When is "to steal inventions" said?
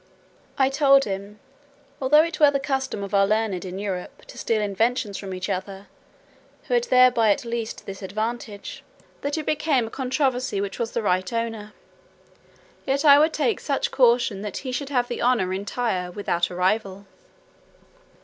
4.29-5.15